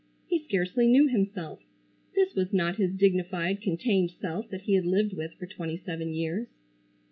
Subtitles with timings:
[0.25, 1.59] He scarcely knew himself.
[2.15, 6.11] This was not his dignified contained self that he had lived with for twenty seven
[6.11, 6.47] years.